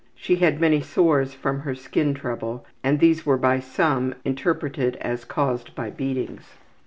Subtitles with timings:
[0.15, 5.25] She had many sores from her skin trouble and these were by some interpreted as
[5.25, 6.55] caused by beatings.